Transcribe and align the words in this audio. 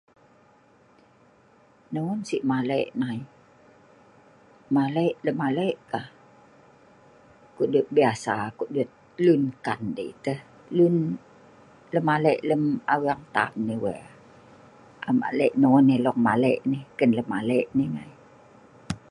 Non 1.95 2.17
si' 2.27 2.45
male' 2.51 2.79
nai. 3.01 3.19
Male' 4.75 5.05
lemmale 5.25 5.67
kah? 5.91 6.07
Ko'duet 7.55 7.87
biasa 7.95 8.33
ko'duet 8.57 8.91
lun 9.25 9.41
nkan 9.53 9.81
dei 9.97 10.11
tah 10.25 10.39
luen 10.75 10.95
lemmale' 11.93 12.33
lem 12.49 12.63
aweeng 12.93 13.23
tam 13.35 13.51
ngai 13.65 13.79
we. 13.83 13.95
Am 15.07 15.17
eek 15.25 15.35
le' 15.39 15.57
non 15.61 15.91
elong 15.95 16.21
male 16.27 16.51
nai. 16.71 16.81
Kan 16.99 17.11
lemmale' 17.17 17.59
nai 17.77 17.87
ngai. 17.95 18.09